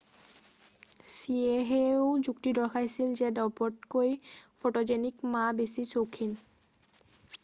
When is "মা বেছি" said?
5.35-5.87